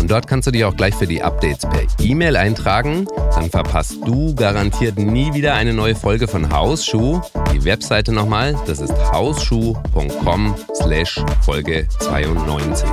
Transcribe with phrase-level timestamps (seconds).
[0.00, 3.06] Und dort kannst du dich auch gleich für die Updates per E-Mail eintragen.
[3.40, 7.22] Dann verpasst du garantiert nie wieder eine neue Folge von Hausschuh.
[7.54, 12.86] Die Webseite nochmal, das ist hausschuh.com slash Folge 92.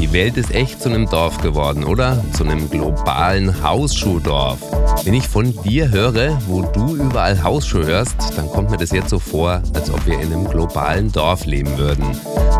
[0.00, 2.20] Die Welt ist echt zu einem Dorf geworden, oder?
[2.32, 4.58] Zu einem globalen Hausschuhdorf.
[5.04, 9.10] Wenn ich von dir höre, wo du überall Hausschuh hörst, dann kommt mir das jetzt
[9.10, 12.04] so vor, als ob wir in einem globalen Dorf leben würden.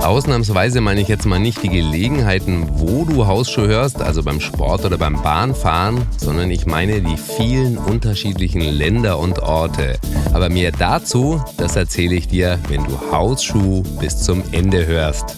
[0.03, 4.85] Ausnahmsweise meine ich jetzt mal nicht die Gelegenheiten, wo du Hausschuh hörst, also beim Sport
[4.85, 9.99] oder beim Bahnfahren, sondern ich meine die vielen unterschiedlichen Länder und Orte.
[10.33, 15.37] Aber mehr dazu, das erzähle ich dir, wenn du Hausschuh bis zum Ende hörst.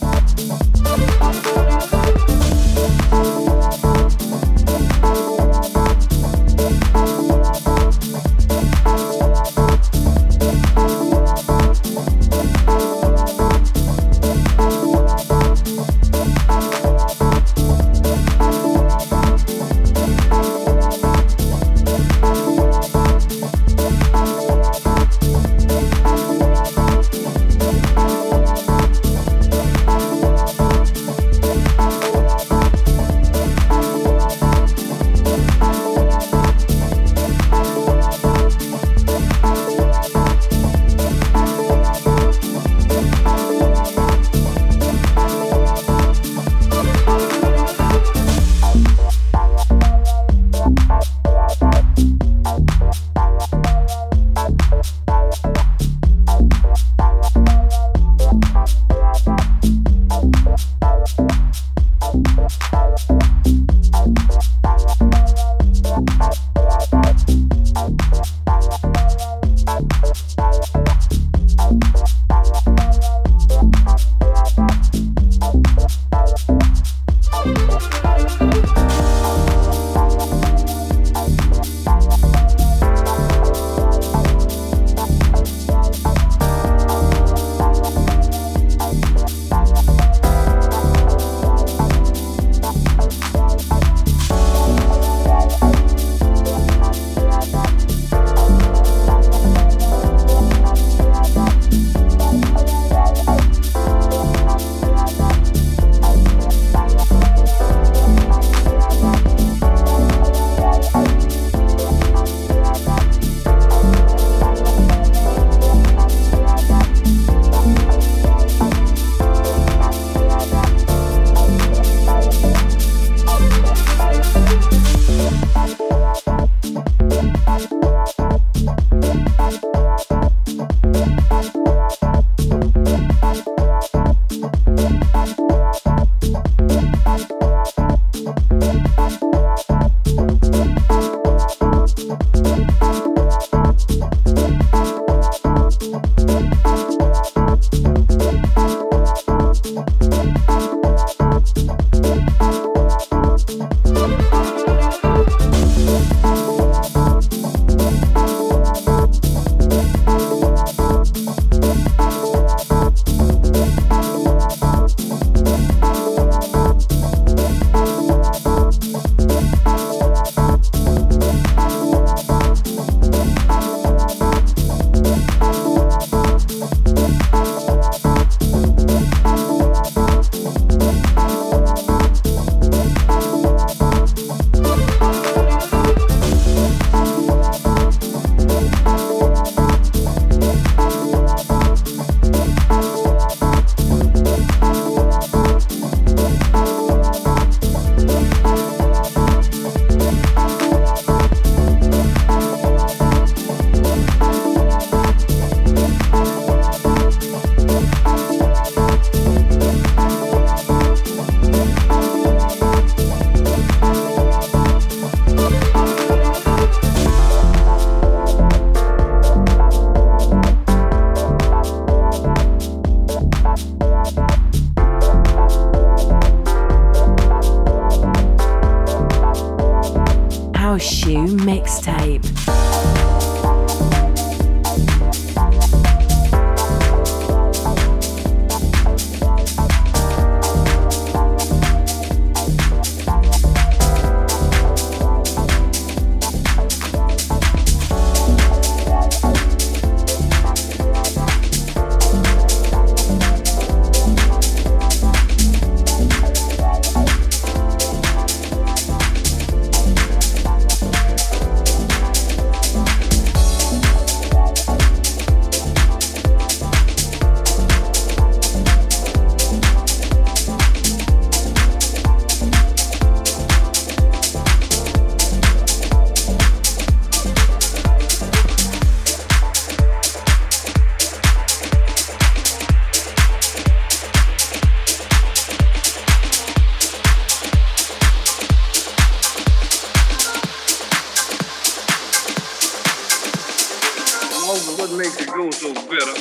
[294.83, 296.17] what makes it go so better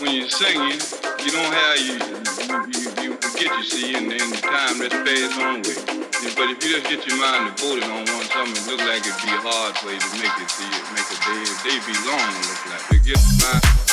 [0.00, 0.80] when you're singing,
[1.20, 2.00] you don't have you
[2.48, 5.84] you, you, you forget you see and then the time that's passed on with.
[6.34, 9.20] But if you just get your mind devoted on one something, it look like it'd
[9.20, 12.32] be hard for you to make it see it, make a day, day be long
[12.40, 12.96] look like.
[12.96, 13.85] It get my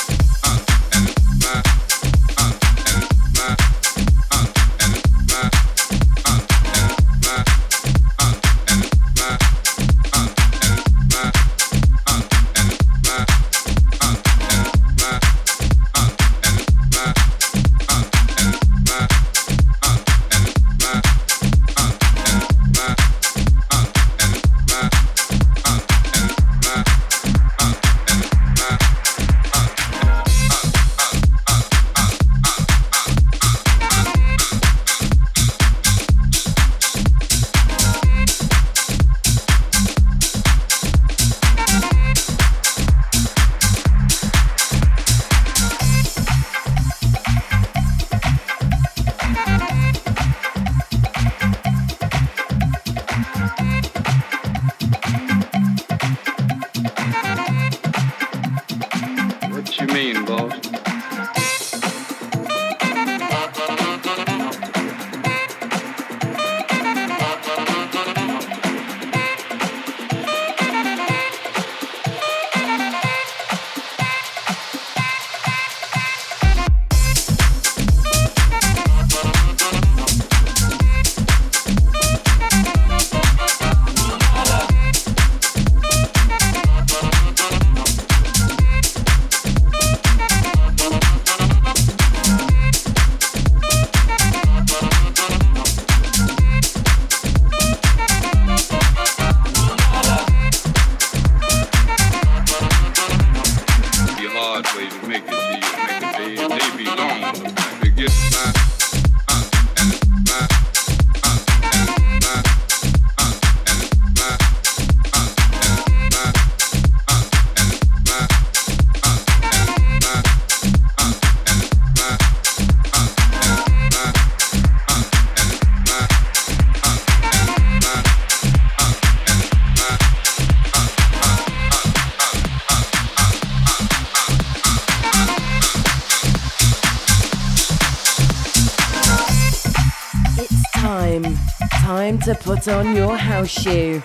[142.64, 144.02] put on your house shoe.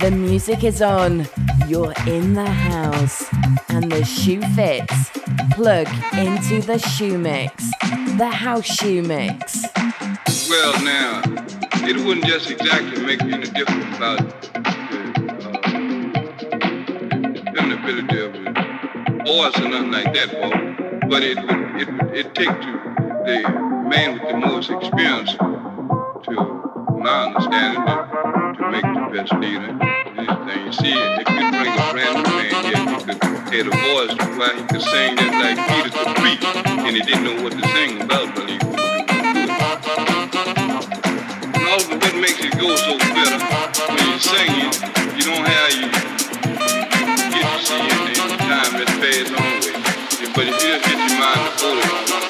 [0.00, 1.26] The music is on,
[1.66, 3.26] you're in the house,
[3.68, 5.10] and the shoe fits.
[5.52, 7.70] Plug into the shoe mix,
[8.16, 9.66] the house shoe mix.
[10.48, 11.20] Well, now,
[11.86, 14.18] it wouldn't just exactly make any difference about
[14.52, 14.70] the
[17.58, 22.34] uh, ability of the voice or nothing like that, Paul, but it would it, it
[22.34, 22.72] take to
[23.26, 23.42] the
[23.88, 25.36] man with the most experience
[27.00, 27.94] my understanding, to,
[28.60, 29.72] to make the best leader.
[30.20, 33.72] Anything you see, if you bring a brand new man here, he could hear the
[33.72, 37.52] voice why he could sing just like Peter could preach, and he didn't know what
[37.52, 39.50] to sing about, but he could do it.
[41.56, 43.40] And also, what makes it go so better
[43.96, 44.68] when you're singing,
[45.16, 45.88] you don't have you
[47.32, 49.80] get to see in the time that fades on with.
[50.36, 52.29] But if you just get your mind on something, it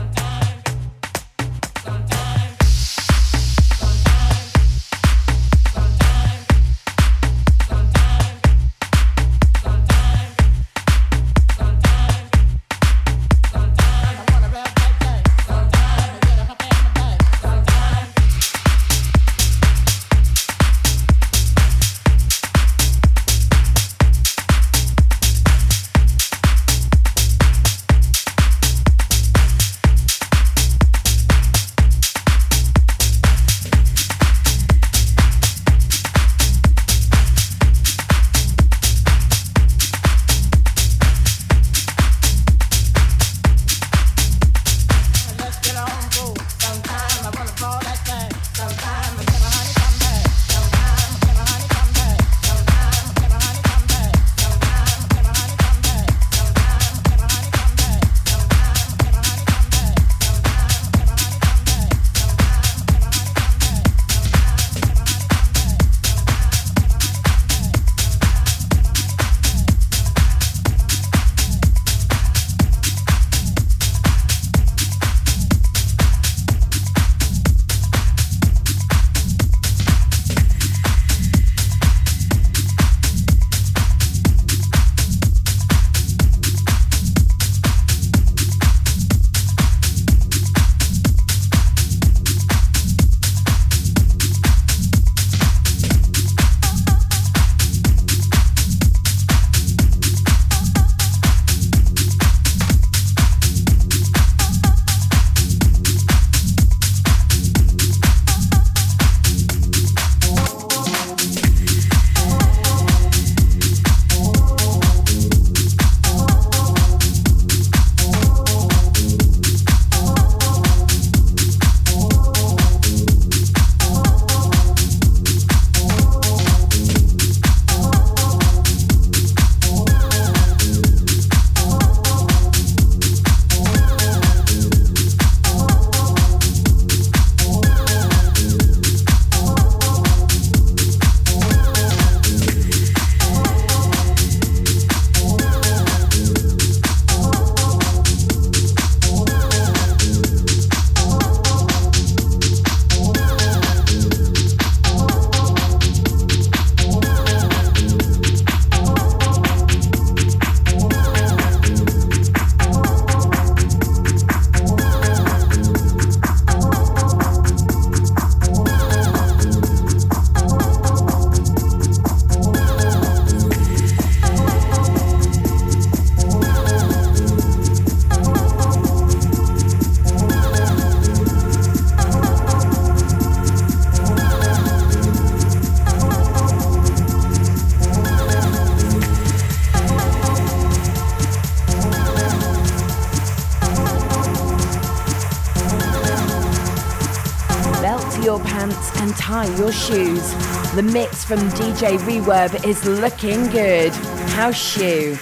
[199.57, 200.33] Your shoes.
[200.75, 203.91] The mix from DJ Reverb is looking good.
[204.31, 205.17] House Shoe.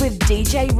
[0.00, 0.70] With DJ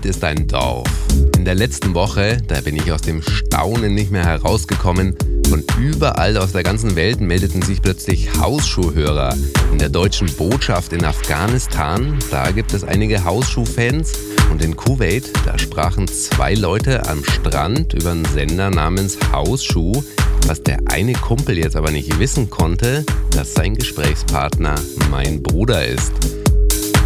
[0.00, 0.10] Reverb.
[0.10, 0.88] ist ein Dorf.
[1.36, 5.16] In der letzten Woche, da bin ich aus dem Staunen nicht mehr herausgekommen,
[5.48, 9.36] Von überall aus der ganzen Welt meldeten sich plötzlich Hausschuhhörer.
[9.72, 14.12] In der deutschen Botschaft in Afghanistan, da gibt es einige Hausschuhfans.
[14.52, 20.04] Und in Kuwait, da sprachen zwei Leute am Strand über einen Sender namens Hausschuh.
[20.46, 24.76] Was der eine Kumpel jetzt aber nicht wissen konnte, dass sein Gesprächspartner
[25.10, 26.39] mein Bruder ist.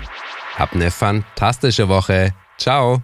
[0.58, 2.34] Hab eine fantastische Woche.
[2.58, 3.02] Ciao.